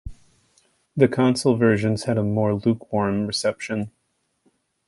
[0.97, 3.91] The console versions had a more lukewarm reception.